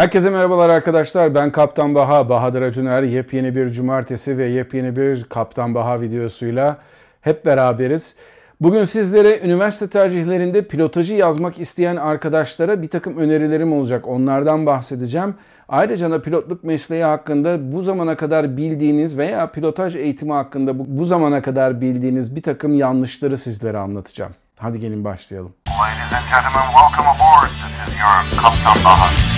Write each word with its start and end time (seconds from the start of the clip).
Herkese 0.00 0.30
merhabalar 0.30 0.68
arkadaşlar. 0.68 1.34
Ben 1.34 1.52
Kaptan 1.52 1.94
Baha, 1.94 2.28
Bahadır 2.28 2.62
Acuner. 2.62 3.02
Yepyeni 3.02 3.56
bir 3.56 3.72
cumartesi 3.72 4.38
ve 4.38 4.46
yepyeni 4.46 4.96
bir 4.96 5.24
Kaptan 5.24 5.74
Baha 5.74 6.00
videosuyla 6.00 6.76
hep 7.20 7.46
beraberiz. 7.46 8.16
Bugün 8.60 8.84
sizlere 8.84 9.40
üniversite 9.40 9.88
tercihlerinde 9.88 10.62
pilotajı 10.62 11.14
yazmak 11.14 11.60
isteyen 11.60 11.96
arkadaşlara 11.96 12.82
bir 12.82 12.88
takım 12.88 13.16
önerilerim 13.16 13.72
olacak. 13.72 14.08
Onlardan 14.08 14.66
bahsedeceğim. 14.66 15.34
Ayrıca 15.68 16.10
da 16.10 16.22
pilotluk 16.22 16.64
mesleği 16.64 17.04
hakkında 17.04 17.72
bu 17.72 17.82
zamana 17.82 18.16
kadar 18.16 18.56
bildiğiniz 18.56 19.18
veya 19.18 19.50
pilotaj 19.50 19.96
eğitimi 19.96 20.32
hakkında 20.32 20.98
bu, 20.98 21.04
zamana 21.04 21.42
kadar 21.42 21.80
bildiğiniz 21.80 22.36
bir 22.36 22.42
takım 22.42 22.74
yanlışları 22.74 23.38
sizlere 23.38 23.78
anlatacağım. 23.78 24.32
Hadi 24.58 24.80
gelin 24.80 25.04
başlayalım. 25.04 25.52
Ladies 25.68 26.12
and 26.12 26.24
gentlemen, 26.30 26.66
welcome 26.72 27.08
aboard. 27.08 27.48
This 27.48 27.94
is 27.94 28.00
your 28.00 28.42
Kaptan 28.42 28.84
Baha. 28.84 29.29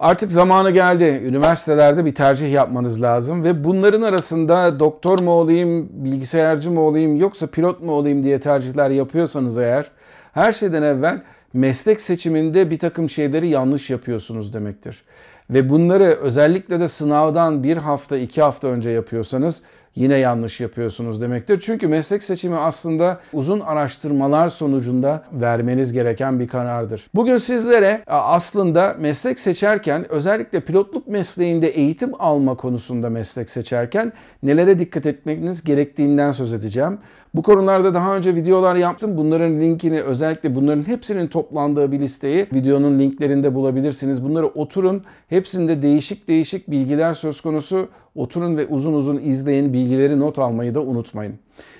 Artık 0.00 0.32
zamanı 0.32 0.70
geldi. 0.70 1.22
Üniversitelerde 1.24 2.04
bir 2.04 2.14
tercih 2.14 2.52
yapmanız 2.52 3.02
lazım 3.02 3.44
ve 3.44 3.64
bunların 3.64 4.02
arasında 4.02 4.80
doktor 4.80 5.20
mu 5.20 5.30
olayım, 5.30 5.88
bilgisayarcı 5.92 6.70
mı 6.70 6.80
olayım 6.80 7.16
yoksa 7.16 7.46
pilot 7.46 7.82
mu 7.82 7.92
olayım 7.92 8.22
diye 8.22 8.40
tercihler 8.40 8.90
yapıyorsanız 8.90 9.58
eğer 9.58 9.90
her 10.32 10.52
şeyden 10.52 10.82
evvel 10.82 11.22
meslek 11.52 12.00
seçiminde 12.00 12.70
bir 12.70 12.78
takım 12.78 13.10
şeyleri 13.10 13.48
yanlış 13.48 13.90
yapıyorsunuz 13.90 14.54
demektir. 14.54 15.02
Ve 15.50 15.68
bunları 15.70 16.04
özellikle 16.04 16.80
de 16.80 16.88
sınavdan 16.88 17.62
bir 17.62 17.76
hafta 17.76 18.16
iki 18.16 18.42
hafta 18.42 18.68
önce 18.68 18.90
yapıyorsanız 18.90 19.62
yine 19.98 20.16
yanlış 20.16 20.60
yapıyorsunuz 20.60 21.20
demektir. 21.20 21.60
Çünkü 21.60 21.88
meslek 21.88 22.22
seçimi 22.22 22.56
aslında 22.56 23.20
uzun 23.32 23.60
araştırmalar 23.60 24.48
sonucunda 24.48 25.24
vermeniz 25.32 25.92
gereken 25.92 26.40
bir 26.40 26.48
karardır. 26.48 27.06
Bugün 27.14 27.38
sizlere 27.38 28.02
aslında 28.06 28.96
meslek 28.98 29.38
seçerken 29.38 30.12
özellikle 30.12 30.60
pilotluk 30.60 31.06
mesleğinde 31.06 31.68
eğitim 31.68 32.12
alma 32.18 32.54
konusunda 32.54 33.10
meslek 33.10 33.50
seçerken 33.50 34.12
nelere 34.42 34.78
dikkat 34.78 35.06
etmeniz 35.06 35.64
gerektiğinden 35.64 36.30
söz 36.30 36.52
edeceğim. 36.52 36.98
Bu 37.34 37.42
konularda 37.42 37.94
daha 37.94 38.16
önce 38.16 38.34
videolar 38.34 38.76
yaptım. 38.76 39.16
Bunların 39.16 39.60
linkini 39.60 40.00
özellikle 40.02 40.54
bunların 40.54 40.88
hepsinin 40.88 41.26
toplandığı 41.26 41.92
bir 41.92 42.00
listeyi 42.00 42.46
videonun 42.54 42.98
linklerinde 42.98 43.54
bulabilirsiniz. 43.54 44.24
Bunları 44.24 44.46
oturun. 44.46 45.04
Hepsinde 45.28 45.82
değişik 45.82 46.28
değişik 46.28 46.70
bilgiler 46.70 47.14
söz 47.14 47.40
konusu. 47.40 47.88
Oturun 48.14 48.56
ve 48.56 48.66
uzun 48.66 48.92
uzun 48.92 49.16
izleyin. 49.16 49.72
Bilgileri 49.72 50.20
not 50.20 50.38
almayı 50.38 50.74
da 50.74 50.80
unutmayın. 50.82 51.34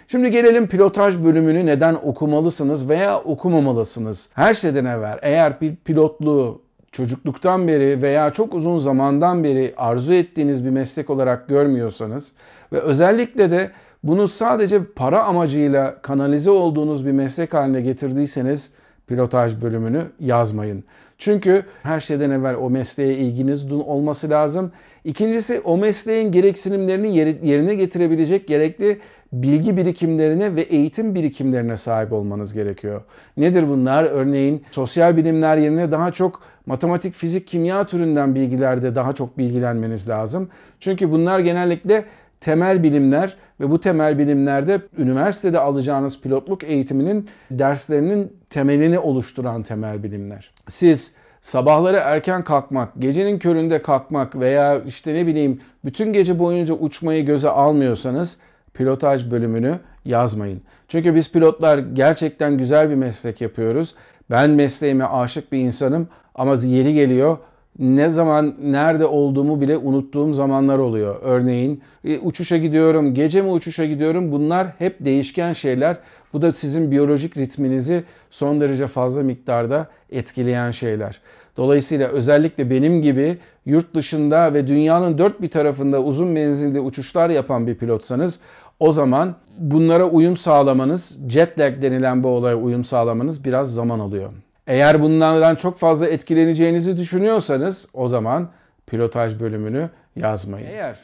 Şimdi 0.08 0.30
gelelim 0.30 0.68
pilotaj 0.68 1.24
bölümünü 1.24 1.66
neden 1.66 1.94
okumalısınız 1.94 2.88
veya 2.88 3.18
okumamalısınız. 3.18 4.28
Her 4.34 4.54
şeyden 4.54 4.84
evvel 4.84 5.18
eğer 5.22 5.60
bir 5.60 5.76
pilotluğu 5.76 6.62
çocukluktan 6.92 7.68
beri 7.68 8.02
veya 8.02 8.32
çok 8.32 8.54
uzun 8.54 8.78
zamandan 8.78 9.44
beri 9.44 9.74
arzu 9.76 10.12
ettiğiniz 10.12 10.64
bir 10.64 10.70
meslek 10.70 11.10
olarak 11.10 11.48
görmüyorsanız 11.48 12.32
ve 12.72 12.80
özellikle 12.80 13.50
de 13.50 13.70
bunu 14.02 14.28
sadece 14.28 14.84
para 14.84 15.24
amacıyla 15.24 16.02
kanalize 16.02 16.50
olduğunuz 16.50 17.06
bir 17.06 17.12
meslek 17.12 17.54
haline 17.54 17.80
getirdiyseniz 17.80 18.70
pilotaj 19.06 19.62
bölümünü 19.62 20.02
yazmayın. 20.20 20.84
Çünkü 21.18 21.62
her 21.82 22.00
şeyden 22.00 22.30
evvel 22.30 22.54
o 22.54 22.70
mesleğe 22.70 23.14
ilginiz 23.14 23.72
olması 23.72 24.30
lazım. 24.30 24.72
İkincisi 25.08 25.60
o 25.60 25.76
mesleğin 25.76 26.32
gereksinimlerini 26.32 27.16
yerine 27.48 27.74
getirebilecek 27.74 28.48
gerekli 28.48 28.98
bilgi 29.32 29.76
birikimlerine 29.76 30.56
ve 30.56 30.60
eğitim 30.60 31.14
birikimlerine 31.14 31.76
sahip 31.76 32.12
olmanız 32.12 32.54
gerekiyor. 32.54 33.02
Nedir 33.36 33.68
bunlar? 33.68 34.04
Örneğin 34.04 34.64
sosyal 34.70 35.16
bilimler 35.16 35.56
yerine 35.56 35.90
daha 35.90 36.10
çok 36.10 36.42
matematik, 36.66 37.14
fizik, 37.14 37.46
kimya 37.46 37.86
türünden 37.86 38.34
bilgilerde 38.34 38.94
daha 38.94 39.12
çok 39.12 39.38
bilgilenmeniz 39.38 40.08
lazım. 40.08 40.48
Çünkü 40.80 41.10
bunlar 41.10 41.38
genellikle 41.38 42.04
temel 42.40 42.82
bilimler 42.82 43.36
ve 43.60 43.70
bu 43.70 43.80
temel 43.80 44.18
bilimlerde 44.18 44.80
üniversitede 44.98 45.58
alacağınız 45.58 46.20
pilotluk 46.20 46.64
eğitiminin 46.64 47.28
derslerinin 47.50 48.32
temelini 48.50 48.98
oluşturan 48.98 49.62
temel 49.62 50.02
bilimler. 50.02 50.50
Siz 50.66 51.17
sabahları 51.48 51.96
erken 51.96 52.44
kalkmak, 52.44 52.88
gecenin 52.98 53.38
köründe 53.38 53.82
kalkmak 53.82 54.40
veya 54.40 54.82
işte 54.86 55.14
ne 55.14 55.26
bileyim 55.26 55.60
bütün 55.84 56.12
gece 56.12 56.38
boyunca 56.38 56.74
uçmayı 56.74 57.26
göze 57.26 57.48
almıyorsanız 57.48 58.36
pilotaj 58.74 59.30
bölümünü 59.30 59.78
yazmayın. 60.04 60.62
Çünkü 60.88 61.14
biz 61.14 61.32
pilotlar 61.32 61.78
gerçekten 61.78 62.58
güzel 62.58 62.90
bir 62.90 62.94
meslek 62.94 63.40
yapıyoruz. 63.40 63.94
Ben 64.30 64.50
mesleğime 64.50 65.04
aşık 65.04 65.52
bir 65.52 65.58
insanım 65.58 66.08
ama 66.34 66.54
yeri 66.54 66.94
geliyor 66.94 67.38
ne 67.78 68.10
zaman 68.10 68.54
nerede 68.62 69.06
olduğumu 69.06 69.60
bile 69.60 69.76
unuttuğum 69.76 70.32
zamanlar 70.32 70.78
oluyor. 70.78 71.16
Örneğin 71.22 71.82
e, 72.04 72.18
uçuşa 72.18 72.56
gidiyorum, 72.56 73.14
gece 73.14 73.42
mi 73.42 73.50
uçuşa 73.50 73.84
gidiyorum 73.84 74.32
bunlar 74.32 74.66
hep 74.78 75.04
değişken 75.04 75.52
şeyler. 75.52 75.96
Bu 76.32 76.42
da 76.42 76.52
sizin 76.52 76.90
biyolojik 76.90 77.36
ritminizi 77.36 78.04
son 78.30 78.60
derece 78.60 78.86
fazla 78.86 79.22
miktarda 79.22 79.86
etkileyen 80.10 80.70
şeyler. 80.70 81.20
Dolayısıyla 81.56 82.08
özellikle 82.08 82.70
benim 82.70 83.02
gibi 83.02 83.38
yurt 83.66 83.94
dışında 83.94 84.54
ve 84.54 84.68
dünyanın 84.68 85.18
dört 85.18 85.42
bir 85.42 85.50
tarafında 85.50 86.02
uzun 86.02 86.28
menzilli 86.28 86.80
uçuşlar 86.80 87.30
yapan 87.30 87.66
bir 87.66 87.74
pilotsanız 87.74 88.40
o 88.80 88.92
zaman 88.92 89.34
bunlara 89.58 90.06
uyum 90.06 90.36
sağlamanız, 90.36 91.18
jet 91.28 91.58
lag 91.58 91.82
denilen 91.82 92.24
bu 92.24 92.28
olaya 92.28 92.56
uyum 92.56 92.84
sağlamanız 92.84 93.44
biraz 93.44 93.74
zaman 93.74 93.98
alıyor. 93.98 94.30
Eğer 94.68 95.02
bunlardan 95.02 95.54
çok 95.54 95.78
fazla 95.78 96.06
etkileneceğinizi 96.06 96.96
düşünüyorsanız 96.96 97.86
o 97.94 98.08
zaman 98.08 98.48
pilotaj 98.86 99.40
bölümünü 99.40 99.90
yazmayın. 100.16 100.66
Eğer 100.66 100.98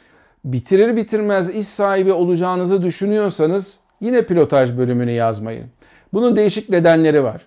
bitirir 0.45 0.95
bitirmez 0.95 1.49
iş 1.49 1.67
sahibi 1.67 2.13
olacağınızı 2.13 2.83
düşünüyorsanız 2.83 3.77
yine 4.01 4.21
pilotaj 4.21 4.77
bölümünü 4.77 5.11
yazmayın. 5.11 5.65
Bunun 6.13 6.35
değişik 6.35 6.69
nedenleri 6.69 7.23
var. 7.23 7.41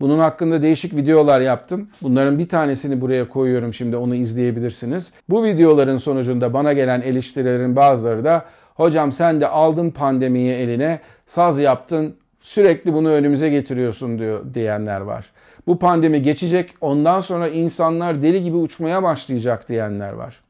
Bunun 0.00 0.18
hakkında 0.18 0.62
değişik 0.62 0.96
videolar 0.96 1.40
yaptım. 1.40 1.88
Bunların 2.02 2.38
bir 2.38 2.48
tanesini 2.48 3.00
buraya 3.00 3.28
koyuyorum 3.28 3.74
şimdi 3.74 3.96
onu 3.96 4.14
izleyebilirsiniz. 4.14 5.12
Bu 5.28 5.44
videoların 5.44 5.96
sonucunda 5.96 6.52
bana 6.52 6.72
gelen 6.72 7.00
eleştirilerin 7.00 7.76
bazıları 7.76 8.24
da 8.24 8.44
hocam 8.74 9.12
sen 9.12 9.40
de 9.40 9.48
aldın 9.48 9.90
pandemiyi 9.90 10.52
eline 10.52 11.00
saz 11.26 11.58
yaptın 11.58 12.14
sürekli 12.40 12.92
bunu 12.92 13.10
önümüze 13.10 13.48
getiriyorsun 13.48 14.18
diyor 14.18 14.54
diyenler 14.54 15.00
var. 15.00 15.26
Bu 15.66 15.78
pandemi 15.78 16.22
geçecek 16.22 16.74
ondan 16.80 17.20
sonra 17.20 17.48
insanlar 17.48 18.22
deli 18.22 18.42
gibi 18.42 18.56
uçmaya 18.56 19.02
başlayacak 19.02 19.68
diyenler 19.68 20.12
var. 20.12 20.40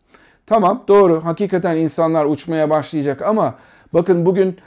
Tamam 0.46 0.84
doğru 0.88 1.24
hakikaten 1.24 1.76
insanlar 1.76 2.24
uçmaya 2.24 2.70
başlayacak 2.70 3.22
ama 3.22 3.54
bakın 3.92 4.26
bugün 4.26 4.58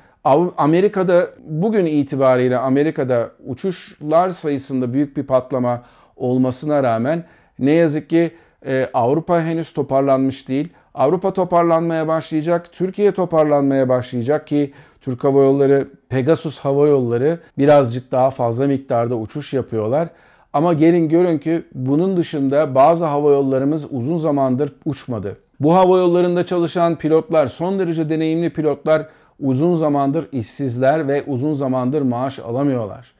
Amerika'da 0.57 1.27
bugün 1.45 1.85
itibariyle 1.85 2.57
Amerika'da 2.57 3.31
uçuşlar 3.45 4.29
sayısında 4.29 4.93
büyük 4.93 5.17
bir 5.17 5.23
patlama 5.23 5.83
olmasına 6.15 6.83
rağmen 6.83 7.23
ne 7.59 7.71
yazık 7.71 8.09
ki 8.09 8.31
e, 8.65 8.89
Avrupa 8.93 9.41
henüz 9.41 9.73
toparlanmış 9.73 10.47
değil. 10.47 10.69
Avrupa 10.93 11.33
toparlanmaya 11.33 12.07
başlayacak, 12.07 12.71
Türkiye 12.71 13.11
toparlanmaya 13.11 13.89
başlayacak 13.89 14.47
ki 14.47 14.73
Türk 15.01 15.23
Hava 15.23 15.43
Yolları, 15.43 15.87
Pegasus 16.09 16.59
Hava 16.59 16.87
Yolları 16.87 17.39
birazcık 17.57 18.11
daha 18.11 18.29
fazla 18.29 18.67
miktarda 18.67 19.15
uçuş 19.15 19.53
yapıyorlar. 19.53 20.09
Ama 20.57 20.73
gelin 20.73 21.09
görün 21.09 21.37
ki 21.37 21.63
bunun 21.73 22.17
dışında 22.17 22.75
bazı 22.75 23.05
hava 23.05 23.31
yollarımız 23.31 23.87
uzun 23.91 24.17
zamandır 24.17 24.73
uçmadı. 24.85 25.37
Bu 25.59 25.75
hava 25.75 25.97
yollarında 25.97 26.45
çalışan 26.45 26.95
pilotlar, 26.95 27.47
son 27.47 27.79
derece 27.79 28.09
deneyimli 28.09 28.49
pilotlar 28.49 29.07
uzun 29.39 29.75
zamandır 29.75 30.27
işsizler 30.31 31.07
ve 31.07 31.23
uzun 31.27 31.53
zamandır 31.53 32.01
maaş 32.01 32.39
alamıyorlar. 32.39 33.11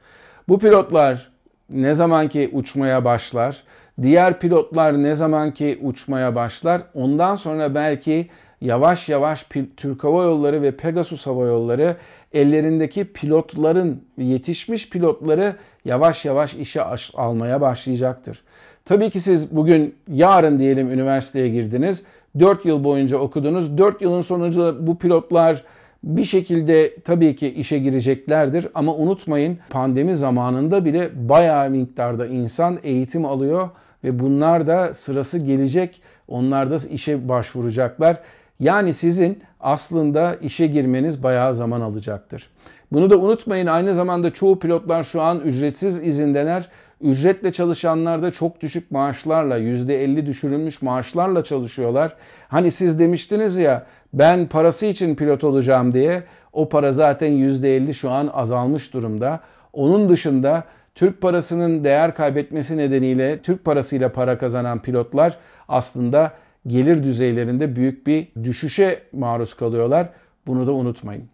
Bu 0.48 0.58
pilotlar 0.58 1.28
ne 1.70 1.94
zaman 1.94 2.28
ki 2.28 2.50
uçmaya 2.52 3.04
başlar, 3.04 3.62
diğer 4.02 4.38
pilotlar 4.38 5.02
ne 5.02 5.14
zaman 5.14 5.50
ki 5.50 5.78
uçmaya 5.82 6.34
başlar, 6.34 6.82
ondan 6.94 7.36
sonra 7.36 7.74
belki 7.74 8.28
yavaş 8.60 9.08
yavaş 9.08 9.46
Türk 9.76 10.04
Hava 10.04 10.22
Yolları 10.22 10.62
ve 10.62 10.76
Pegasus 10.76 11.26
Hava 11.26 11.46
Yolları 11.46 11.96
ellerindeki 12.32 13.04
pilotların, 13.04 14.02
yetişmiş 14.18 14.90
pilotları 14.90 15.56
yavaş 15.84 16.24
yavaş 16.24 16.54
işe 16.54 16.82
almaya 17.14 17.60
başlayacaktır. 17.60 18.42
Tabii 18.84 19.10
ki 19.10 19.20
siz 19.20 19.56
bugün, 19.56 19.94
yarın 20.08 20.58
diyelim 20.58 20.90
üniversiteye 20.90 21.48
girdiniz. 21.48 22.02
4 22.40 22.64
yıl 22.64 22.84
boyunca 22.84 23.18
okudunuz. 23.18 23.78
4 23.78 24.02
yılın 24.02 24.20
sonucu 24.20 24.76
bu 24.80 24.98
pilotlar 24.98 25.64
bir 26.04 26.24
şekilde 26.24 27.00
tabii 27.00 27.36
ki 27.36 27.48
işe 27.48 27.78
gireceklerdir 27.78 28.68
ama 28.74 28.94
unutmayın 28.94 29.58
pandemi 29.70 30.16
zamanında 30.16 30.84
bile 30.84 31.28
bayağı 31.28 31.70
miktarda 31.70 32.26
insan 32.26 32.78
eğitim 32.82 33.24
alıyor 33.24 33.68
ve 34.04 34.18
bunlar 34.18 34.66
da 34.66 34.94
sırası 34.94 35.38
gelecek. 35.38 36.02
Onlar 36.28 36.70
da 36.70 36.76
işe 36.90 37.28
başvuracaklar. 37.28 38.20
Yani 38.60 38.94
sizin 38.94 39.42
aslında 39.60 40.34
işe 40.34 40.66
girmeniz 40.66 41.22
bayağı 41.22 41.54
zaman 41.54 41.80
alacaktır. 41.80 42.50
Bunu 42.92 43.10
da 43.10 43.18
unutmayın 43.18 43.66
aynı 43.66 43.94
zamanda 43.94 44.32
çoğu 44.32 44.58
pilotlar 44.58 45.02
şu 45.02 45.22
an 45.22 45.40
ücretsiz 45.40 46.06
izindeler. 46.06 46.68
Ücretle 47.00 47.52
çalışanlar 47.52 48.22
da 48.22 48.30
çok 48.32 48.60
düşük 48.60 48.90
maaşlarla, 48.90 49.58
%50 49.58 50.26
düşürülmüş 50.26 50.82
maaşlarla 50.82 51.44
çalışıyorlar. 51.44 52.16
Hani 52.48 52.70
siz 52.70 52.98
demiştiniz 52.98 53.56
ya 53.56 53.86
ben 54.12 54.46
parası 54.46 54.86
için 54.86 55.14
pilot 55.14 55.44
olacağım 55.44 55.94
diye 55.94 56.22
o 56.52 56.68
para 56.68 56.92
zaten 56.92 57.32
%50 57.32 57.94
şu 57.94 58.10
an 58.10 58.30
azalmış 58.34 58.94
durumda. 58.94 59.40
Onun 59.72 60.08
dışında 60.08 60.64
Türk 60.94 61.20
parasının 61.20 61.84
değer 61.84 62.14
kaybetmesi 62.14 62.76
nedeniyle 62.76 63.38
Türk 63.38 63.64
parasıyla 63.64 64.12
para 64.12 64.38
kazanan 64.38 64.82
pilotlar 64.82 65.38
aslında 65.68 66.32
gelir 66.68 67.02
düzeylerinde 67.02 67.76
büyük 67.76 68.06
bir 68.06 68.28
düşüşe 68.44 69.02
maruz 69.12 69.54
kalıyorlar. 69.54 70.08
Bunu 70.46 70.66
da 70.66 70.72
unutmayın. 70.72 71.24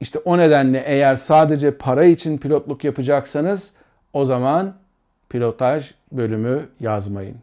İşte 0.00 0.18
o 0.18 0.38
nedenle 0.38 0.82
eğer 0.86 1.16
sadece 1.16 1.70
para 1.70 2.04
için 2.04 2.38
pilotluk 2.38 2.84
yapacaksanız 2.84 3.72
o 4.12 4.24
zaman 4.24 4.74
pilotaj 5.28 5.94
bölümü 6.12 6.68
yazmayın. 6.80 7.36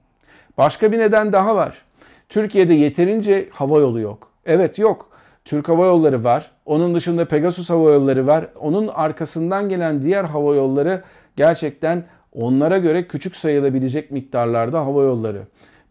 Başka 0.57 0.91
bir 0.91 0.99
neden 0.99 1.33
daha 1.33 1.55
var. 1.55 1.81
Türkiye'de 2.29 2.73
yeterince 2.73 3.49
hava 3.51 3.79
yolu 3.79 3.99
yok. 3.99 4.31
Evet 4.45 4.79
yok. 4.79 5.11
Türk 5.45 5.69
Hava 5.69 5.85
Yolları 5.85 6.23
var. 6.23 6.51
Onun 6.65 6.95
dışında 6.95 7.25
Pegasus 7.25 7.69
Hava 7.69 7.91
Yolları 7.91 8.27
var. 8.27 8.47
Onun 8.59 8.87
arkasından 8.87 9.69
gelen 9.69 10.03
diğer 10.03 10.23
hava 10.23 10.55
yolları 10.55 11.03
gerçekten 11.35 12.03
onlara 12.33 12.77
göre 12.77 13.07
küçük 13.07 13.35
sayılabilecek 13.35 14.11
miktarlarda 14.11 14.85
hava 14.85 15.03
yolları. 15.03 15.41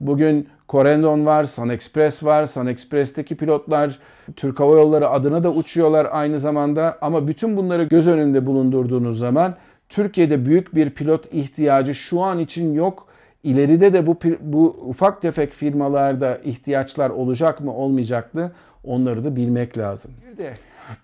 Bugün 0.00 0.48
Corendon 0.68 1.26
var, 1.26 1.44
Sun 1.44 1.68
Express 1.68 2.24
var. 2.24 2.44
Sun 2.44 2.66
Express'teki 2.66 3.36
pilotlar 3.36 3.98
Türk 4.36 4.60
Hava 4.60 4.74
Yolları 4.74 5.08
adına 5.08 5.44
da 5.44 5.52
uçuyorlar 5.52 6.08
aynı 6.10 6.38
zamanda. 6.38 6.98
Ama 7.00 7.28
bütün 7.28 7.56
bunları 7.56 7.84
göz 7.84 8.08
önünde 8.08 8.46
bulundurduğunuz 8.46 9.18
zaman 9.18 9.54
Türkiye'de 9.88 10.46
büyük 10.46 10.74
bir 10.74 10.90
pilot 10.90 11.34
ihtiyacı 11.34 11.94
şu 11.94 12.20
an 12.20 12.38
için 12.38 12.74
yok. 12.74 13.06
İleride 13.42 13.92
de 13.92 14.06
bu, 14.06 14.18
bu 14.40 14.76
ufak 14.86 15.22
tefek 15.22 15.52
firmalarda 15.52 16.38
ihtiyaçlar 16.44 17.10
olacak 17.10 17.60
mı 17.60 17.74
olmayacak 17.74 18.34
mı 18.34 18.52
onları 18.84 19.24
da 19.24 19.36
bilmek 19.36 19.78
lazım. 19.78 20.10
Bir 20.32 20.38
de 20.38 20.50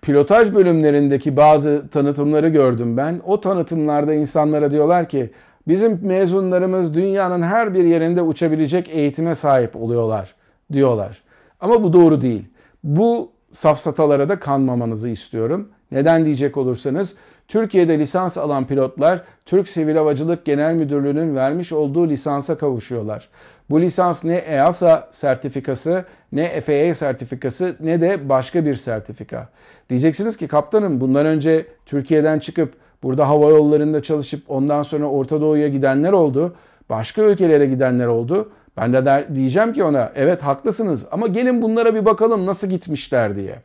pilotaj 0.01 0.53
bölümlerindeki 0.53 1.37
bazı 1.37 1.87
tanıtımları 1.91 2.49
gördüm 2.49 2.97
ben. 2.97 3.21
O 3.25 3.41
tanıtımlarda 3.41 4.13
insanlara 4.13 4.71
diyorlar 4.71 5.09
ki 5.09 5.31
bizim 5.67 5.99
mezunlarımız 6.01 6.93
dünyanın 6.93 7.41
her 7.41 7.73
bir 7.73 7.83
yerinde 7.83 8.21
uçabilecek 8.21 8.89
eğitime 8.89 9.35
sahip 9.35 9.75
oluyorlar 9.75 10.35
diyorlar. 10.73 11.23
Ama 11.59 11.83
bu 11.83 11.93
doğru 11.93 12.21
değil. 12.21 12.45
Bu 12.83 13.31
safsatalara 13.51 14.29
da 14.29 14.39
kanmamanızı 14.39 15.09
istiyorum. 15.09 15.69
Neden 15.91 16.25
diyecek 16.25 16.57
olursanız 16.57 17.15
Türkiye'de 17.47 17.99
lisans 17.99 18.37
alan 18.37 18.67
pilotlar 18.67 19.23
Türk 19.45 19.69
Sivil 19.69 19.95
Havacılık 19.95 20.45
Genel 20.45 20.73
Müdürlüğü'nün 20.73 21.35
vermiş 21.35 21.71
olduğu 21.71 22.09
lisansa 22.09 22.57
kavuşuyorlar. 22.57 23.29
Bu 23.69 23.81
lisans 23.81 24.23
ne 24.23 24.35
EASA 24.35 25.07
sertifikası, 25.11 26.05
ne 26.31 26.61
FAA 26.61 26.93
sertifikası, 26.93 27.75
ne 27.79 28.01
de 28.01 28.29
başka 28.29 28.65
bir 28.65 28.75
sertifika. 28.75 29.49
Diyeceksiniz 29.89 30.37
ki 30.37 30.47
kaptanım 30.47 31.01
bundan 31.01 31.25
önce 31.25 31.65
Türkiye'den 31.85 32.39
çıkıp 32.39 32.73
burada 33.03 33.29
hava 33.29 33.49
yollarında 33.49 34.01
çalışıp 34.01 34.43
ondan 34.47 34.81
sonra 34.81 35.05
Orta 35.05 35.41
Doğu'ya 35.41 35.67
gidenler 35.67 36.11
oldu. 36.11 36.55
Başka 36.89 37.21
ülkelere 37.21 37.65
gidenler 37.65 38.07
oldu. 38.07 38.49
Ben 38.77 38.93
de 38.93 39.05
der, 39.05 39.35
diyeceğim 39.35 39.73
ki 39.73 39.83
ona 39.83 40.11
evet 40.15 40.41
haklısınız 40.41 41.05
ama 41.11 41.27
gelin 41.27 41.61
bunlara 41.61 41.95
bir 41.95 42.05
bakalım 42.05 42.45
nasıl 42.45 42.67
gitmişler 42.67 43.35
diye. 43.35 43.55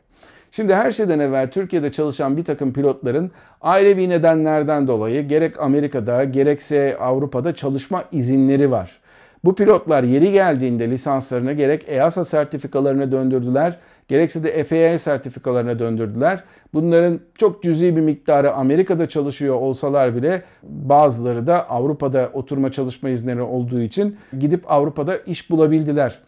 Şimdi 0.51 0.75
her 0.75 0.91
şeyden 0.91 1.19
evvel 1.19 1.51
Türkiye'de 1.51 1.91
çalışan 1.91 2.37
bir 2.37 2.43
takım 2.43 2.73
pilotların 2.73 3.31
ailevi 3.61 4.09
nedenlerden 4.09 4.87
dolayı 4.87 5.27
gerek 5.27 5.59
Amerika'da 5.59 6.23
gerekse 6.23 6.97
Avrupa'da 6.99 7.55
çalışma 7.55 8.03
izinleri 8.11 8.71
var. 8.71 8.99
Bu 9.43 9.55
pilotlar 9.55 10.03
yeri 10.03 10.31
geldiğinde 10.31 10.89
lisanslarını 10.89 11.53
gerek 11.53 11.85
EASA 11.87 12.23
sertifikalarına 12.23 13.11
döndürdüler, 13.11 13.77
gerekse 14.07 14.43
de 14.43 14.63
FAA 14.63 14.99
sertifikalarına 14.99 15.79
döndürdüler. 15.79 16.43
Bunların 16.73 17.19
çok 17.37 17.63
cüzi 17.63 17.95
bir 17.95 18.01
miktarı 18.01 18.53
Amerika'da 18.53 19.05
çalışıyor 19.05 19.55
olsalar 19.55 20.15
bile 20.15 20.43
bazıları 20.63 21.47
da 21.47 21.69
Avrupa'da 21.69 22.29
oturma 22.33 22.71
çalışma 22.71 23.09
izinleri 23.09 23.41
olduğu 23.41 23.81
için 23.81 24.17
gidip 24.39 24.71
Avrupa'da 24.71 25.17
iş 25.17 25.49
bulabildiler. 25.49 26.19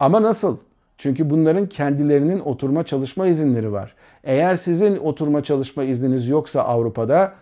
Ama 0.00 0.22
nasıl? 0.22 0.56
Çünkü 0.96 1.30
bunların 1.30 1.66
kendilerinin 1.68 2.40
oturma 2.40 2.84
çalışma 2.84 3.26
izinleri 3.26 3.72
var. 3.72 3.94
Eğer 4.24 4.54
sizin 4.54 4.96
oturma 4.96 5.42
çalışma 5.42 5.84
izniniz 5.84 6.28
yoksa 6.28 6.62
Avrupa'da 6.62 7.32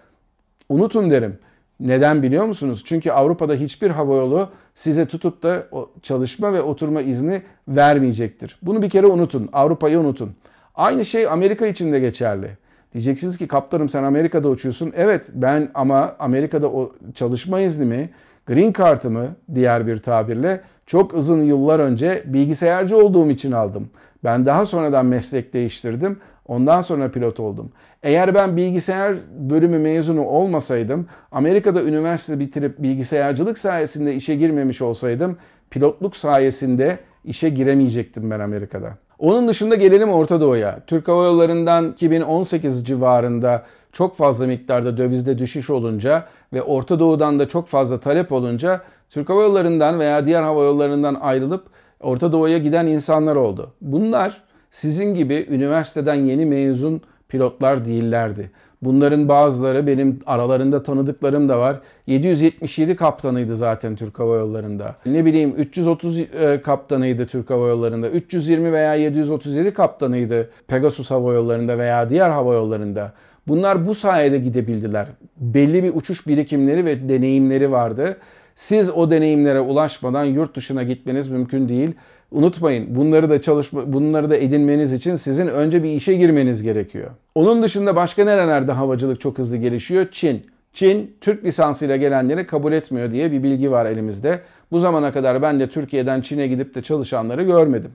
unutun 0.69 1.11
derim. 1.11 1.39
Neden 1.81 2.23
biliyor 2.23 2.45
musunuz? 2.45 2.83
Çünkü 2.87 3.11
Avrupa'da 3.11 3.55
hiçbir 3.55 3.91
havayolu 3.91 4.49
size 4.75 5.07
tutup 5.07 5.43
da 5.43 5.67
çalışma 6.03 6.53
ve 6.53 6.63
oturma 6.63 7.03
izni 7.03 7.43
vermeyecektir. 7.69 8.59
Bunu 8.63 8.83
bir 8.83 8.91
kere 8.91 9.07
unutun. 9.07 9.49
Avrupa'yı 9.53 10.01
unutun. 10.01 10.33
Aynı 10.75 11.05
şey 11.05 11.27
Amerika 11.27 11.67
için 11.67 11.93
de 11.93 12.01
geçerli. 12.01 12.51
Diyeceksiniz 12.93 13.39
ki 13.39 13.49
kaptanım 13.49 13.89
sen 13.89 14.03
Amerika'da 14.03 14.49
uçuyorsun. 14.49 14.93
Evet 14.97 15.31
ben 15.35 15.71
ama 15.75 16.17
Amerika'da 16.19 16.69
o 16.69 16.93
çalışma 17.15 17.61
iznimi, 17.61 18.11
green 18.47 18.73
card'ımı 18.79 19.29
diğer 19.55 19.87
bir 19.87 19.99
tabirle 19.99 20.61
çok 20.87 21.15
uzun 21.15 21.43
yıllar 21.43 21.79
önce 21.79 22.23
bilgisayarcı 22.27 22.97
olduğum 22.97 23.31
için 23.31 23.53
aldım. 23.53 23.91
Ben 24.25 24.47
daha 24.47 24.67
sonradan 24.67 25.07
meslek 25.07 25.53
değiştirdim. 25.53 26.19
Ondan 26.47 26.81
sonra 26.81 27.11
pilot 27.11 27.41
oldum. 27.41 27.73
Eğer 28.03 28.35
ben 28.35 28.57
bilgisayar 28.57 29.17
bölümü 29.39 29.79
mezunu 29.79 30.25
olmasaydım, 30.25 31.07
Amerika'da 31.33 31.83
üniversite 31.83 32.39
bitirip 32.39 32.83
bilgisayarcılık 32.83 33.59
sayesinde 33.59 34.15
işe 34.15 34.35
girmemiş 34.35 34.83
olsaydım, 34.83 35.37
pilotluk 35.71 36.17
sayesinde 36.17 36.99
işe 37.25 37.49
giremeyecektim 37.49 38.31
ben 38.31 38.41
Amerika'da. 38.41 38.93
Onun 39.19 39.49
dışında 39.49 39.75
gelelim 39.75 40.11
Orta 40.11 40.41
Doğu'ya. 40.41 40.79
Türk 40.87 41.09
Hava 41.09 41.25
Yolları'ndan 41.25 41.93
2018 41.93 42.87
civarında 42.87 43.63
çok 43.93 44.17
fazla 44.17 44.47
miktarda 44.47 44.97
dövizde 44.97 45.39
düşüş 45.39 45.71
olunca 45.71 46.27
ve 46.53 46.63
Orta 46.63 46.99
Doğu'dan 46.99 47.39
da 47.39 47.49
çok 47.49 47.69
fazla 47.69 48.01
talep 48.01 48.33
olunca 48.33 48.81
Türk 49.11 49.29
Hava 49.29 49.43
Yolları'ndan 49.43 50.01
veya 50.01 50.27
diğer 50.27 50.43
hava 50.43 50.65
yollarından 50.65 51.15
ayrılıp 51.15 51.67
Orta 52.03 52.33
Doğu'ya 52.33 52.59
giden 52.59 52.87
insanlar 52.87 53.37
oldu. 53.37 53.73
Bunlar 53.81 54.43
sizin 54.71 55.15
gibi 55.15 55.47
üniversiteden 55.51 56.15
yeni 56.15 56.47
mezun 56.47 57.01
pilotlar 57.29 57.85
değillerdi. 57.85 58.51
Bunların 58.83 59.29
bazıları 59.29 59.87
benim 59.87 60.21
aralarında 60.27 60.83
tanıdıklarım 60.83 61.49
da 61.49 61.59
var. 61.59 61.81
777 62.07 62.97
kaptanıydı 62.97 63.57
zaten 63.57 63.97
Türk 63.97 64.19
Hava 64.19 64.37
Yolları'nda. 64.37 64.97
Ne 65.07 65.25
bileyim 65.25 65.55
330 65.57 66.19
e, 66.19 66.61
kaptanıydı 66.65 67.27
Türk 67.27 67.51
Hava 67.51 67.69
Yolları'nda. 67.69 68.09
320 68.09 68.73
veya 68.73 68.95
737 68.95 69.75
kaptanıydı 69.75 70.51
Pegasus 70.69 71.11
Hava 71.11 71.33
Yolları'nda 71.33 71.79
veya 71.79 72.11
diğer 72.11 72.31
hava 72.31 72.55
yollarında. 72.55 73.13
Bunlar 73.49 73.87
bu 73.87 73.95
sayede 73.95 74.39
gidebildiler. 74.39 75.07
Belli 75.37 75.83
bir 75.83 75.95
uçuş 75.95 76.27
birikimleri 76.27 76.85
ve 76.85 77.09
deneyimleri 77.09 77.73
vardı. 77.73 78.17
Siz 78.55 78.91
o 78.91 79.11
deneyimlere 79.11 79.61
ulaşmadan 79.61 80.25
yurt 80.25 80.57
dışına 80.57 80.83
gitmeniz 80.83 81.29
mümkün 81.29 81.69
değil. 81.69 81.95
Unutmayın 82.31 82.97
bunları 82.97 83.31
da 83.31 83.43
çalışma 83.43 83.93
bunları 83.93 84.31
da 84.31 84.37
edinmeniz 84.37 84.93
için 84.93 85.17
sizin 85.17 85.47
önce 85.47 85.83
bir 85.83 85.91
işe 85.91 86.15
girmeniz 86.15 86.63
gerekiyor. 86.63 87.11
Onun 87.35 87.63
dışında 87.63 87.97
başka 87.97 88.25
nerelerde 88.25 88.73
havacılık 88.73 89.21
çok 89.21 89.39
hızlı 89.39 89.57
gelişiyor? 89.57 90.07
Çin. 90.13 90.47
Çin 90.73 91.17
Türk 91.21 91.45
lisansıyla 91.45 91.97
gelenleri 91.97 92.47
kabul 92.47 92.73
etmiyor 92.73 93.11
diye 93.11 93.33
bir 93.33 93.43
bilgi 93.43 93.71
var 93.71 93.87
elimizde. 93.87 94.41
Bu 94.71 94.79
zamana 94.79 95.13
kadar 95.13 95.43
ben 95.43 95.61
de 95.61 95.69
Türkiye'den 95.69 96.21
Çin'e 96.21 96.47
gidip 96.47 96.75
de 96.75 96.83
çalışanları 96.83 97.43
görmedim. 97.43 97.91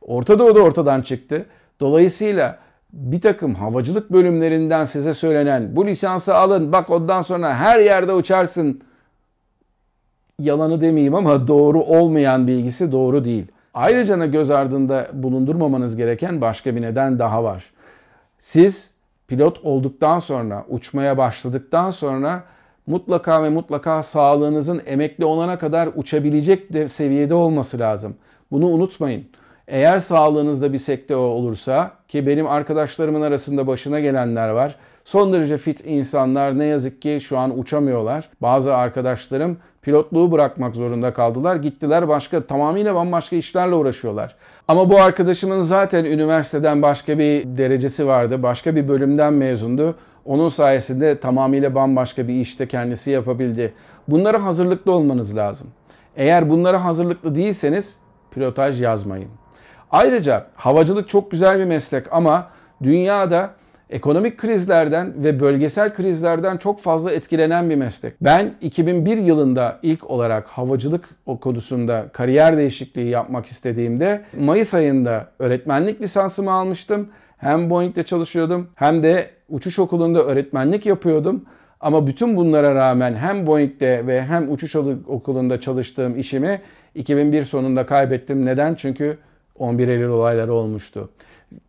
Orta 0.00 0.38
Doğu 0.38 0.56
da 0.56 0.60
ortadan 0.60 1.02
çıktı. 1.02 1.46
Dolayısıyla 1.80 2.58
bir 2.92 3.20
takım 3.20 3.54
havacılık 3.54 4.12
bölümlerinden 4.12 4.84
size 4.84 5.14
söylenen 5.14 5.76
bu 5.76 5.86
lisansı 5.86 6.34
alın 6.34 6.72
bak 6.72 6.90
ondan 6.90 7.22
sonra 7.22 7.54
her 7.54 7.78
yerde 7.78 8.12
uçarsın 8.12 8.82
yalanı 10.46 10.80
demeyeyim 10.80 11.14
ama 11.14 11.48
doğru 11.48 11.80
olmayan 11.80 12.46
bilgisi 12.46 12.92
doğru 12.92 13.24
değil. 13.24 13.46
Ayrıca 13.74 14.26
göz 14.26 14.50
ardında 14.50 15.06
bulundurmamanız 15.12 15.96
gereken 15.96 16.40
başka 16.40 16.76
bir 16.76 16.82
neden 16.82 17.18
daha 17.18 17.44
var. 17.44 17.64
Siz 18.38 18.90
pilot 19.28 19.60
olduktan 19.64 20.18
sonra, 20.18 20.64
uçmaya 20.68 21.18
başladıktan 21.18 21.90
sonra 21.90 22.44
mutlaka 22.86 23.42
ve 23.42 23.50
mutlaka 23.50 24.02
sağlığınızın 24.02 24.82
emekli 24.86 25.24
olana 25.24 25.58
kadar 25.58 25.88
uçabilecek 25.96 26.72
de 26.72 26.88
seviyede 26.88 27.34
olması 27.34 27.78
lazım. 27.78 28.14
Bunu 28.50 28.66
unutmayın. 28.66 29.24
Eğer 29.68 29.98
sağlığınızda 29.98 30.72
bir 30.72 30.78
sekte 30.78 31.16
olursa 31.16 31.90
ki 32.08 32.26
benim 32.26 32.46
arkadaşlarımın 32.46 33.22
arasında 33.22 33.66
başına 33.66 34.00
gelenler 34.00 34.48
var. 34.48 34.76
Son 35.04 35.32
derece 35.32 35.56
fit 35.56 35.86
insanlar 35.86 36.58
ne 36.58 36.64
yazık 36.64 37.02
ki 37.02 37.18
şu 37.22 37.38
an 37.38 37.58
uçamıyorlar. 37.58 38.28
Bazı 38.42 38.76
arkadaşlarım 38.76 39.58
pilotluğu 39.82 40.32
bırakmak 40.32 40.76
zorunda 40.76 41.12
kaldılar. 41.12 41.56
Gittiler 41.56 42.08
başka 42.08 42.46
tamamıyla 42.46 42.94
bambaşka 42.94 43.36
işlerle 43.36 43.74
uğraşıyorlar. 43.74 44.36
Ama 44.68 44.90
bu 44.90 45.00
arkadaşımın 45.00 45.60
zaten 45.60 46.04
üniversiteden 46.04 46.82
başka 46.82 47.18
bir 47.18 47.56
derecesi 47.56 48.06
vardı. 48.06 48.42
Başka 48.42 48.76
bir 48.76 48.88
bölümden 48.88 49.32
mezundu. 49.32 49.94
Onun 50.24 50.48
sayesinde 50.48 51.18
tamamıyla 51.18 51.74
bambaşka 51.74 52.28
bir 52.28 52.34
işte 52.34 52.68
kendisi 52.68 53.10
yapabildi. 53.10 53.72
Bunlara 54.08 54.44
hazırlıklı 54.44 54.92
olmanız 54.92 55.36
lazım. 55.36 55.68
Eğer 56.16 56.50
bunlara 56.50 56.84
hazırlıklı 56.84 57.34
değilseniz 57.34 57.96
pilotaj 58.30 58.82
yazmayın. 58.82 59.28
Ayrıca 59.90 60.46
havacılık 60.54 61.08
çok 61.08 61.30
güzel 61.30 61.58
bir 61.58 61.64
meslek 61.64 62.12
ama 62.12 62.46
dünyada 62.82 63.50
ekonomik 63.92 64.38
krizlerden 64.38 65.12
ve 65.24 65.40
bölgesel 65.40 65.94
krizlerden 65.94 66.56
çok 66.56 66.80
fazla 66.80 67.12
etkilenen 67.12 67.70
bir 67.70 67.76
meslek. 67.76 68.14
Ben 68.20 68.54
2001 68.60 69.16
yılında 69.16 69.78
ilk 69.82 70.10
olarak 70.10 70.46
havacılık 70.46 71.08
konusunda 71.40 72.06
kariyer 72.12 72.56
değişikliği 72.56 73.08
yapmak 73.08 73.46
istediğimde 73.46 74.24
Mayıs 74.40 74.74
ayında 74.74 75.28
öğretmenlik 75.38 76.00
lisansımı 76.00 76.52
almıştım. 76.52 77.08
Hem 77.38 77.70
Boeing'de 77.70 78.02
çalışıyordum 78.02 78.68
hem 78.74 79.02
de 79.02 79.30
uçuş 79.48 79.78
okulunda 79.78 80.24
öğretmenlik 80.24 80.86
yapıyordum. 80.86 81.44
Ama 81.80 82.06
bütün 82.06 82.36
bunlara 82.36 82.74
rağmen 82.74 83.14
hem 83.14 83.46
Boeing'de 83.46 84.06
ve 84.06 84.22
hem 84.22 84.52
uçuş 84.52 84.76
okulunda 85.06 85.60
çalıştığım 85.60 86.18
işimi 86.18 86.60
2001 86.94 87.44
sonunda 87.44 87.86
kaybettim. 87.86 88.46
Neden? 88.46 88.74
Çünkü 88.74 89.18
11 89.58 89.88
Eylül 89.88 90.08
olayları 90.08 90.52
olmuştu. 90.52 91.08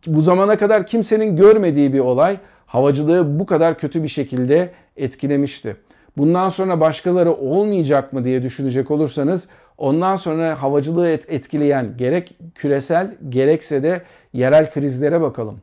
Bu 0.06 0.20
zamana 0.20 0.56
kadar 0.56 0.86
kimsenin 0.86 1.36
görmediği 1.36 1.92
bir 1.92 2.00
olay 2.00 2.38
havacılığı 2.66 3.38
bu 3.38 3.46
kadar 3.46 3.78
kötü 3.78 4.02
bir 4.02 4.08
şekilde 4.08 4.70
etkilemişti. 4.96 5.76
Bundan 6.16 6.48
sonra 6.48 6.80
başkaları 6.80 7.32
olmayacak 7.32 8.12
mı 8.12 8.24
diye 8.24 8.42
düşünecek 8.42 8.90
olursanız 8.90 9.48
ondan 9.78 10.16
sonra 10.16 10.62
havacılığı 10.62 11.08
etkileyen 11.08 11.96
gerek 11.96 12.36
küresel 12.54 13.14
gerekse 13.28 13.82
de 13.82 14.02
yerel 14.32 14.70
krizlere 14.70 15.20
bakalım. 15.20 15.60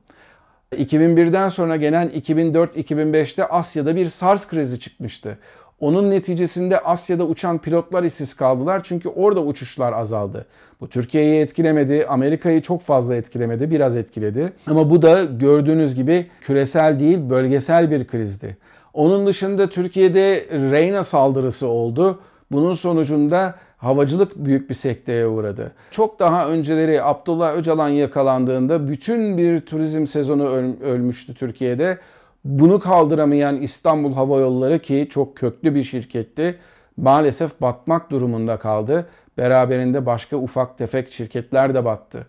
2001'den 0.75 1.50
sonra 1.50 1.75
gelen 1.75 2.10
2004-2005'te 2.10 3.46
Asya'da 3.46 3.96
bir 3.96 4.06
SARS 4.06 4.48
krizi 4.48 4.80
çıkmıştı. 4.80 5.38
Onun 5.81 6.09
neticesinde 6.11 6.79
Asya'da 6.79 7.25
uçan 7.25 7.57
pilotlar 7.57 8.03
işsiz 8.03 8.33
kaldılar 8.33 8.81
çünkü 8.83 9.09
orada 9.09 9.43
uçuşlar 9.43 9.93
azaldı. 9.93 10.45
Bu 10.81 10.89
Türkiye'yi 10.89 11.41
etkilemedi, 11.41 12.05
Amerika'yı 12.09 12.61
çok 12.61 12.81
fazla 12.81 13.15
etkilemedi, 13.15 13.71
biraz 13.71 13.95
etkiledi. 13.95 14.53
Ama 14.67 14.89
bu 14.89 15.01
da 15.01 15.23
gördüğünüz 15.23 15.95
gibi 15.95 16.27
küresel 16.41 17.00
değil, 17.00 17.29
bölgesel 17.29 17.91
bir 17.91 18.07
krizdi. 18.07 18.57
Onun 18.93 19.27
dışında 19.27 19.69
Türkiye'de 19.69 20.45
Reyna 20.71 21.03
saldırısı 21.03 21.67
oldu. 21.67 22.19
Bunun 22.51 22.73
sonucunda 22.73 23.55
havacılık 23.77 24.35
büyük 24.35 24.69
bir 24.69 24.75
sekteye 24.75 25.27
uğradı. 25.27 25.71
Çok 25.91 26.19
daha 26.19 26.47
önceleri 26.47 27.03
Abdullah 27.03 27.57
Öcalan 27.57 27.89
yakalandığında 27.89 28.88
bütün 28.88 29.38
bir 29.38 29.59
turizm 29.59 30.07
sezonu 30.07 30.43
öl- 30.43 30.81
ölmüştü 30.83 31.33
Türkiye'de. 31.33 31.97
Bunu 32.45 32.79
kaldıramayan 32.79 33.62
İstanbul 33.62 34.13
Hava 34.13 34.39
Yolları 34.39 34.79
ki 34.79 35.07
çok 35.12 35.38
köklü 35.38 35.75
bir 35.75 35.83
şirketti 35.83 36.57
maalesef 36.98 37.62
batmak 37.62 38.12
durumunda 38.12 38.57
kaldı. 38.57 39.07
Beraberinde 39.38 40.05
başka 40.05 40.38
ufak 40.38 40.77
tefek 40.77 41.10
şirketler 41.10 41.75
de 41.75 41.86
battı. 41.86 42.27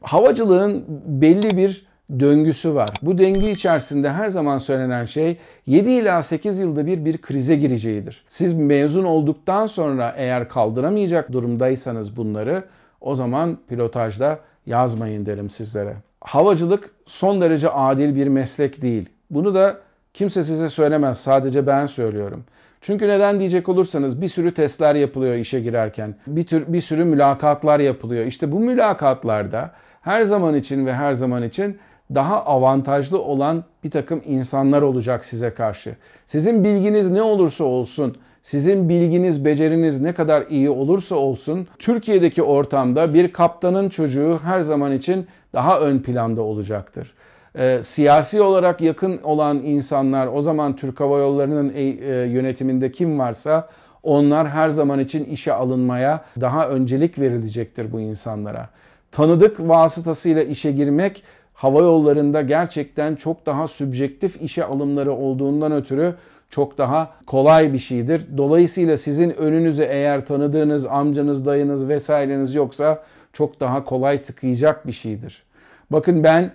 Havacılığın 0.00 0.84
belli 1.06 1.56
bir 1.56 1.86
döngüsü 2.20 2.74
var. 2.74 2.88
Bu 3.02 3.18
döngü 3.18 3.46
içerisinde 3.46 4.10
her 4.10 4.28
zaman 4.28 4.58
söylenen 4.58 5.04
şey 5.04 5.38
7 5.66 5.90
ila 5.90 6.22
8 6.22 6.58
yılda 6.58 6.86
bir 6.86 7.04
bir 7.04 7.18
krize 7.18 7.56
gireceğidir. 7.56 8.24
Siz 8.28 8.54
mezun 8.54 9.04
olduktan 9.04 9.66
sonra 9.66 10.14
eğer 10.16 10.48
kaldıramayacak 10.48 11.32
durumdaysanız 11.32 12.16
bunları 12.16 12.64
o 13.00 13.14
zaman 13.14 13.58
pilotajda 13.68 14.38
yazmayın 14.66 15.26
derim 15.26 15.50
sizlere. 15.50 15.96
Havacılık 16.20 16.90
son 17.06 17.40
derece 17.40 17.70
adil 17.70 18.14
bir 18.14 18.26
meslek 18.26 18.82
değil. 18.82 19.08
Bunu 19.32 19.54
da 19.54 19.78
kimse 20.14 20.42
size 20.42 20.68
söylemez. 20.68 21.20
Sadece 21.20 21.66
ben 21.66 21.86
söylüyorum. 21.86 22.44
Çünkü 22.80 23.08
neden 23.08 23.38
diyecek 23.38 23.68
olursanız 23.68 24.20
bir 24.20 24.28
sürü 24.28 24.54
testler 24.54 24.94
yapılıyor 24.94 25.34
işe 25.34 25.60
girerken. 25.60 26.14
Bir 26.26 26.46
tür 26.46 26.72
bir 26.72 26.80
sürü 26.80 27.04
mülakatlar 27.04 27.80
yapılıyor. 27.80 28.26
İşte 28.26 28.52
bu 28.52 28.60
mülakatlarda 28.60 29.70
her 30.00 30.22
zaman 30.22 30.54
için 30.54 30.86
ve 30.86 30.94
her 30.94 31.12
zaman 31.12 31.42
için 31.42 31.78
daha 32.14 32.44
avantajlı 32.44 33.22
olan 33.22 33.64
bir 33.84 33.90
takım 33.90 34.22
insanlar 34.24 34.82
olacak 34.82 35.24
size 35.24 35.54
karşı. 35.54 35.96
Sizin 36.26 36.64
bilginiz 36.64 37.10
ne 37.10 37.22
olursa 37.22 37.64
olsun, 37.64 38.16
sizin 38.42 38.88
bilginiz, 38.88 39.44
beceriniz 39.44 40.00
ne 40.00 40.14
kadar 40.14 40.44
iyi 40.48 40.70
olursa 40.70 41.16
olsun, 41.16 41.68
Türkiye'deki 41.78 42.42
ortamda 42.42 43.14
bir 43.14 43.32
kaptanın 43.32 43.88
çocuğu 43.88 44.40
her 44.44 44.60
zaman 44.60 44.92
için 44.92 45.26
daha 45.52 45.80
ön 45.80 45.98
planda 45.98 46.42
olacaktır. 46.42 47.14
E, 47.58 47.82
siyasi 47.82 48.42
olarak 48.42 48.80
yakın 48.80 49.20
olan 49.22 49.60
insanlar, 49.60 50.26
o 50.26 50.42
zaman 50.42 50.76
Türk 50.76 51.00
Hava 51.00 51.18
Yolları'nın 51.18 51.72
e, 51.74 51.82
e, 51.82 52.14
yönetiminde 52.26 52.90
kim 52.90 53.18
varsa 53.18 53.68
onlar 54.02 54.48
her 54.48 54.68
zaman 54.68 54.98
için 54.98 55.24
işe 55.24 55.52
alınmaya 55.52 56.24
daha 56.40 56.68
öncelik 56.68 57.18
verilecektir 57.18 57.92
bu 57.92 58.00
insanlara. 58.00 58.68
Tanıdık 59.10 59.60
vasıtasıyla 59.60 60.42
işe 60.42 60.72
girmek 60.72 61.22
hava 61.54 61.80
yollarında 61.80 62.42
gerçekten 62.42 63.14
çok 63.14 63.46
daha 63.46 63.68
sübjektif 63.68 64.42
işe 64.42 64.64
alımları 64.64 65.12
olduğundan 65.12 65.72
ötürü 65.72 66.14
çok 66.50 66.78
daha 66.78 67.10
kolay 67.26 67.72
bir 67.72 67.78
şeydir. 67.78 68.22
Dolayısıyla 68.36 68.96
sizin 68.96 69.30
önünüze 69.30 69.84
eğer 69.84 70.26
tanıdığınız 70.26 70.86
amcanız, 70.86 71.46
dayınız 71.46 71.88
vesaireniz 71.88 72.54
yoksa 72.54 73.02
çok 73.32 73.60
daha 73.60 73.84
kolay 73.84 74.22
tıkayacak 74.22 74.86
bir 74.86 74.92
şeydir. 74.92 75.42
Bakın 75.90 76.24
ben 76.24 76.50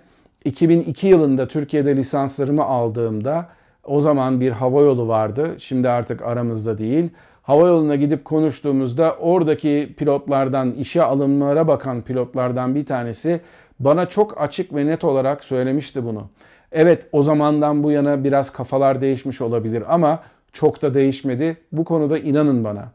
2002 0.47 1.07
yılında 1.07 1.47
Türkiye'de 1.47 1.95
lisanslarımı 1.95 2.63
aldığımda 2.63 3.45
o 3.83 4.01
zaman 4.01 4.41
bir 4.41 4.51
hava 4.51 4.81
yolu 4.81 5.07
vardı. 5.07 5.55
Şimdi 5.57 5.89
artık 5.89 6.21
aramızda 6.21 6.77
değil. 6.77 7.09
Hava 7.41 7.67
yoluna 7.67 7.95
gidip 7.95 8.25
konuştuğumuzda 8.25 9.15
oradaki 9.19 9.93
pilotlardan, 9.97 10.71
işe 10.71 11.03
alımlara 11.03 11.67
bakan 11.67 12.01
pilotlardan 12.01 12.75
bir 12.75 12.85
tanesi 12.85 13.41
bana 13.79 14.05
çok 14.05 14.41
açık 14.41 14.75
ve 14.75 14.85
net 14.85 15.03
olarak 15.03 15.43
söylemişti 15.43 16.05
bunu. 16.05 16.29
Evet 16.71 17.05
o 17.11 17.23
zamandan 17.23 17.83
bu 17.83 17.91
yana 17.91 18.23
biraz 18.23 18.49
kafalar 18.49 19.01
değişmiş 19.01 19.41
olabilir 19.41 19.83
ama 19.89 20.19
çok 20.53 20.81
da 20.81 20.93
değişmedi. 20.93 21.57
Bu 21.71 21.85
konuda 21.85 22.17
inanın 22.17 22.63
bana. 22.63 22.85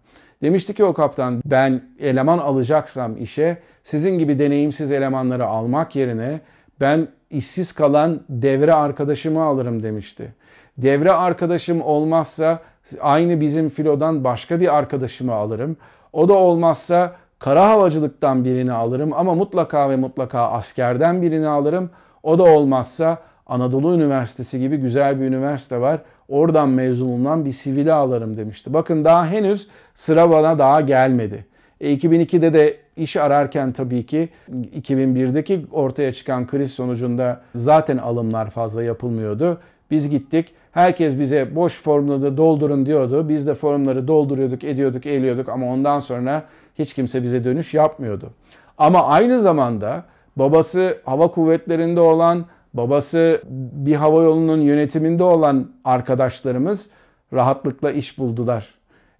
Demişti 0.43 0.75
ki 0.75 0.85
o 0.85 0.93
kaptan 0.93 1.43
ben 1.45 1.83
eleman 2.01 2.39
alacaksam 2.39 3.17
işe 3.17 3.59
sizin 3.83 4.19
gibi 4.19 4.39
deneyimsiz 4.39 4.93
elemanları 4.93 5.47
almak 5.47 5.97
yerine 5.97 6.41
ben 6.81 7.09
işsiz 7.33 7.73
kalan 7.73 8.21
devre 8.29 8.75
arkadaşımı 8.75 9.43
alırım 9.43 9.83
demişti. 9.83 10.35
Devre 10.79 11.13
arkadaşım 11.13 11.83
olmazsa 11.83 12.61
aynı 13.01 13.41
bizim 13.41 13.69
filodan 13.69 14.25
başka 14.25 14.61
bir 14.61 14.77
arkadaşımı 14.79 15.35
alırım. 15.35 15.77
O 16.13 16.29
da 16.29 16.33
olmazsa 16.33 17.13
kara 17.39 17.69
havacılıktan 17.69 18.45
birini 18.45 18.73
alırım 18.73 19.13
ama 19.13 19.35
mutlaka 19.35 19.91
ve 19.91 19.97
mutlaka 19.97 20.41
askerden 20.41 21.23
birini 21.23 21.49
alırım. 21.49 21.91
O 22.23 22.39
da 22.39 22.43
olmazsa 22.43 23.19
Anadolu 23.47 23.95
Üniversitesi 23.95 24.61
gibi 24.61 24.77
güzel 24.77 25.21
bir 25.21 25.25
üniversite 25.25 25.81
var. 25.81 26.01
Oradan 26.29 26.69
mezun 26.69 27.09
olunan 27.09 27.45
bir 27.45 27.53
sivili 27.53 27.93
alırım 27.93 28.37
demişti. 28.37 28.73
Bakın 28.73 29.05
daha 29.05 29.27
henüz 29.27 29.69
sıra 29.95 30.31
bana 30.31 30.59
daha 30.59 30.81
gelmedi. 30.81 31.47
E, 31.81 31.95
2002'de 31.97 32.55
de 32.55 32.77
iş 32.97 33.17
ararken 33.17 33.73
tabii 33.73 34.07
ki 34.07 34.29
2001'deki 34.51 35.67
ortaya 35.73 36.13
çıkan 36.13 36.47
kriz 36.47 36.73
sonucunda 36.73 37.41
zaten 37.55 37.99
alımlar 37.99 38.51
fazla 38.51 38.83
yapılmıyordu. 38.83 39.61
Biz 39.91 40.09
gittik. 40.09 40.55
Herkes 40.73 41.19
bize 41.19 41.57
boş 41.57 41.83
formları 41.83 42.37
doldurun 42.37 42.87
diyordu. 42.87 43.29
Biz 43.29 43.47
de 43.47 43.55
formları 43.55 44.09
dolduruyorduk, 44.09 44.65
ediyorduk, 44.65 45.07
eliyorduk 45.07 45.49
ama 45.49 45.67
ondan 45.67 46.01
sonra 46.01 46.43
hiç 46.79 46.95
kimse 46.95 47.23
bize 47.23 47.45
dönüş 47.45 47.75
yapmıyordu. 47.75 48.31
Ama 48.79 49.07
aynı 49.07 49.41
zamanda 49.41 50.05
babası 50.37 50.99
hava 51.05 51.29
kuvvetlerinde 51.29 52.01
olan, 52.01 52.47
babası 52.75 53.41
bir 53.73 53.95
hava 53.95 54.23
yolunun 54.23 54.61
yönetiminde 54.61 55.25
olan 55.25 55.71
arkadaşlarımız 55.85 56.89
rahatlıkla 57.33 57.91
iş 57.91 58.19
buldular. 58.19 58.75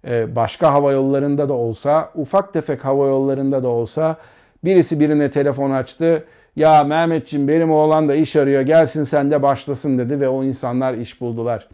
Ee, 0.07 0.35
başka 0.35 0.73
hava 0.73 0.91
yollarında 0.91 1.49
da 1.49 1.53
olsa, 1.53 2.11
ufak 2.15 2.53
tefek 2.53 2.85
hava 2.85 3.07
yollarında 3.07 3.63
da 3.63 3.67
olsa 3.67 4.17
birisi 4.63 4.99
birine 4.99 5.29
telefon 5.29 5.71
açtı. 5.71 6.25
Ya 6.55 6.83
Mehmetçim 6.83 7.47
benim 7.47 7.71
oğlan 7.71 8.09
da 8.09 8.15
iş 8.15 8.35
arıyor 8.35 8.61
gelsin 8.61 9.03
sen 9.03 9.31
de 9.31 9.41
başlasın 9.41 9.97
dedi 9.97 10.19
ve 10.19 10.29
o 10.29 10.43
insanlar 10.43 10.93
iş 10.93 11.21
buldular. 11.21 11.67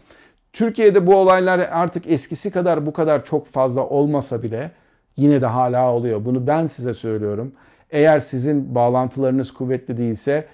Türkiye'de 0.53 1.07
bu 1.07 1.15
olaylar 1.15 1.59
artık 1.71 2.07
eskisi 2.07 2.51
kadar 2.51 2.85
bu 2.85 2.93
kadar 2.93 3.25
çok 3.25 3.47
fazla 3.47 3.85
olmasa 3.85 4.43
bile 4.43 4.71
yine 5.17 5.41
de 5.41 5.45
hala 5.45 5.93
oluyor. 5.93 6.25
Bunu 6.25 6.47
ben 6.47 6.67
size 6.67 6.93
söylüyorum. 6.93 7.51
Eğer 7.91 8.19
sizin 8.19 8.75
bağlantılarınız 8.75 9.51
kuvvetli 9.51 9.97
değilse 9.97 10.45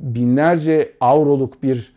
binlerce 0.00 0.92
avroluk 1.00 1.62
bir 1.62 1.94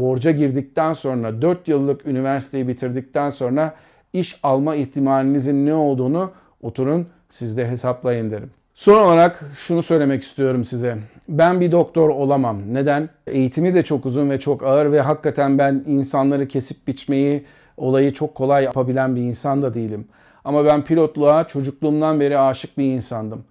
borca 0.00 0.30
girdikten 0.30 0.92
sonra 0.92 1.42
4 1.42 1.68
yıllık 1.68 2.06
üniversiteyi 2.06 2.68
bitirdikten 2.68 3.30
sonra 3.30 3.74
iş 4.12 4.40
alma 4.42 4.74
ihtimalinizin 4.74 5.66
ne 5.66 5.74
olduğunu 5.74 6.30
oturun 6.62 7.06
siz 7.30 7.56
de 7.56 7.68
hesaplayın 7.68 8.30
derim. 8.30 8.50
Son 8.74 9.04
olarak 9.04 9.44
şunu 9.56 9.82
söylemek 9.82 10.22
istiyorum 10.22 10.64
size. 10.64 10.98
Ben 11.28 11.60
bir 11.60 11.72
doktor 11.72 12.08
olamam. 12.08 12.74
Neden? 12.74 13.08
Eğitimi 13.26 13.74
de 13.74 13.82
çok 13.82 14.06
uzun 14.06 14.30
ve 14.30 14.38
çok 14.40 14.62
ağır 14.62 14.92
ve 14.92 15.00
hakikaten 15.00 15.58
ben 15.58 15.84
insanları 15.86 16.48
kesip 16.48 16.86
biçmeyi, 16.86 17.44
olayı 17.76 18.12
çok 18.12 18.34
kolay 18.34 18.64
yapabilen 18.64 19.16
bir 19.16 19.20
insan 19.20 19.62
da 19.62 19.74
değilim. 19.74 20.08
Ama 20.44 20.64
ben 20.64 20.84
pilotluğa 20.84 21.46
çocukluğumdan 21.46 22.20
beri 22.20 22.38
aşık 22.38 22.78
bir 22.78 22.84
insandım. 22.84 23.44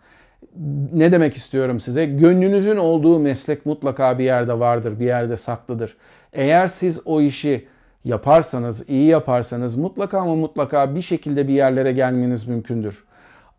Ne 0.94 1.12
demek 1.12 1.38
istiyorum 1.38 1.80
size? 1.80 2.06
Gönlünüzün 2.06 2.78
olduğu 2.78 3.20
meslek 3.20 3.66
mutlaka 3.66 4.20
bir 4.20 4.24
yerde 4.24 4.60
vardır, 4.60 5.00
bir 5.00 5.06
yerde 5.06 5.38
saklıdır. 5.38 5.98
Eğer 6.34 6.68
siz 6.68 7.02
o 7.06 7.22
işi 7.22 7.68
yaparsanız, 8.06 8.90
iyi 8.90 9.08
yaparsanız 9.08 9.76
mutlaka 9.76 10.20
ama 10.20 10.36
mutlaka 10.36 10.96
bir 10.96 11.02
şekilde 11.02 11.48
bir 11.48 11.54
yerlere 11.54 11.92
gelmeniz 11.92 12.48
mümkündür. 12.48 13.04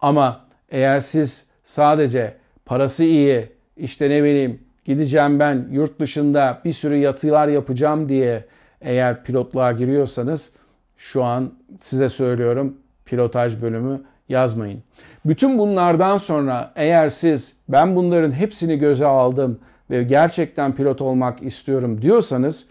Ama 0.00 0.40
eğer 0.70 1.00
siz 1.00 1.46
sadece 1.64 2.34
parası 2.66 3.04
iyi, 3.04 3.48
işte 3.76 4.10
ne 4.10 4.22
bileyim 4.22 4.60
gideceğim 4.84 5.40
ben 5.40 5.68
yurt 5.70 6.00
dışında 6.00 6.60
bir 6.64 6.72
sürü 6.72 6.96
yatılar 6.96 7.48
yapacağım 7.48 8.08
diye 8.08 8.44
eğer 8.80 9.24
pilotluğa 9.24 9.72
giriyorsanız 9.72 10.52
şu 10.96 11.24
an 11.24 11.52
size 11.80 12.08
söylüyorum 12.08 12.76
pilotaj 13.04 13.62
bölümü 13.62 14.02
yazmayın. 14.28 14.82
Bütün 15.24 15.58
bunlardan 15.58 16.16
sonra 16.16 16.72
eğer 16.76 17.08
siz 17.08 17.52
ben 17.68 17.96
bunların 17.96 18.32
hepsini 18.32 18.78
göze 18.78 19.06
aldım 19.06 19.58
ve 19.90 20.02
gerçekten 20.02 20.74
pilot 20.74 21.02
olmak 21.02 21.42
istiyorum 21.42 22.02
diyorsanız 22.02 22.66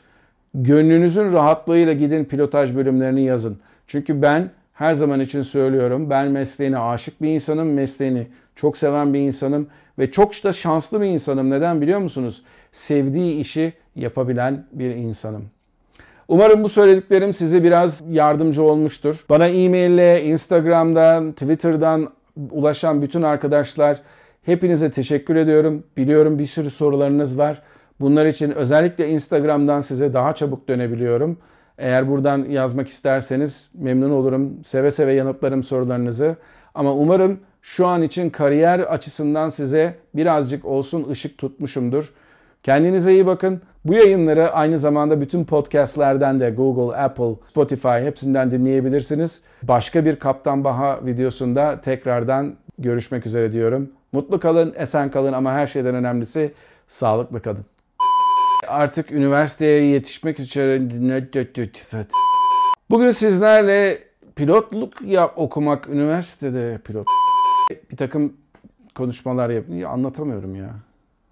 gönlünüzün 0.54 1.34
rahatlığıyla 1.34 1.94
gidin 1.94 2.26
pilotaj 2.26 2.76
bölümlerini 2.76 3.24
yazın. 3.24 3.58
Çünkü 3.88 4.22
ben 4.22 4.50
her 4.74 4.94
zaman 4.94 5.20
için 5.20 5.42
söylüyorum 5.42 6.10
ben 6.10 6.28
mesleğine 6.28 6.78
aşık 6.78 7.22
bir 7.22 7.30
insanım, 7.30 7.74
mesleğini 7.74 8.28
çok 8.56 8.78
seven 8.78 9.14
bir 9.14 9.20
insanım 9.20 9.68
ve 10.00 10.12
çok 10.12 10.44
da 10.44 10.54
şanslı 10.54 11.02
bir 11.02 11.06
insanım. 11.06 11.50
Neden 11.50 11.82
biliyor 11.82 12.00
musunuz? 12.00 12.44
Sevdiği 12.72 13.40
işi 13.40 13.74
yapabilen 13.96 14.66
bir 14.72 14.96
insanım. 14.96 15.44
Umarım 16.28 16.64
bu 16.64 16.70
söylediklerim 16.70 17.34
size 17.34 17.64
biraz 17.64 18.02
yardımcı 18.10 18.64
olmuştur. 18.64 19.26
Bana 19.30 19.48
e-maille, 19.48 20.24
Instagram'dan, 20.24 21.32
Twitter'dan 21.32 22.10
ulaşan 22.52 23.02
bütün 23.02 23.22
arkadaşlar 23.22 24.02
hepinize 24.46 24.92
teşekkür 24.92 25.36
ediyorum. 25.36 25.84
Biliyorum 25.98 26.40
bir 26.40 26.46
sürü 26.46 26.70
sorularınız 26.70 27.38
var. 27.38 27.62
Bunlar 28.02 28.26
için 28.26 28.52
özellikle 28.52 29.10
Instagram'dan 29.10 29.82
size 29.82 30.14
daha 30.14 30.34
çabuk 30.36 30.70
dönebiliyorum. 30.70 31.38
Eğer 31.78 32.10
buradan 32.10 32.46
yazmak 32.50 32.88
isterseniz 32.88 33.70
memnun 33.74 34.12
olurum. 34.12 34.64
Seve 34.64 34.92
seve 34.92 35.14
yanıtlarım 35.14 35.64
sorularınızı. 35.64 36.36
Ama 36.76 36.94
umarım 36.94 37.40
şu 37.62 37.88
an 37.88 38.02
için 38.02 38.30
kariyer 38.30 38.80
açısından 38.80 39.50
size 39.50 39.96
birazcık 40.16 40.66
olsun 40.66 41.10
ışık 41.10 41.38
tutmuşumdur. 41.38 42.14
Kendinize 42.64 43.14
iyi 43.14 43.26
bakın. 43.26 43.62
Bu 43.86 43.94
yayınları 43.94 44.52
aynı 44.52 44.78
zamanda 44.78 45.22
bütün 45.22 45.46
podcastlerden 45.46 46.40
de 46.40 46.50
Google, 46.50 46.98
Apple, 46.98 47.36
Spotify 47.48 47.88
hepsinden 47.88 48.52
dinleyebilirsiniz. 48.52 49.42
Başka 49.64 50.06
bir 50.06 50.16
Kaptan 50.16 50.64
Baha 50.64 51.00
videosunda 51.06 51.82
tekrardan 51.82 52.56
görüşmek 52.80 53.26
üzere 53.26 53.52
diyorum. 53.52 53.90
Mutlu 54.12 54.40
kalın, 54.40 54.74
esen 54.78 55.12
kalın 55.12 55.34
ama 55.34 55.54
her 55.54 55.68
şeyden 55.68 55.96
önemlisi 55.96 56.54
sağlıklı 56.88 57.42
kalın. 57.42 57.66
Artık 58.68 59.12
üniversiteye 59.12 59.84
yetişmek 59.84 60.40
için 60.40 60.60
Bugün 62.90 63.12
sizlerle 63.12 64.04
pilotluk 64.36 65.02
yap 65.02 65.34
okumak 65.36 65.90
üniversitede 65.90 66.80
pilot 66.86 67.08
bir 67.92 67.98
takım 67.98 68.34
konuşmalar 68.96 69.50
yap 69.50 69.66
anlatamıyorum 69.88 70.56
ya. 70.56 70.70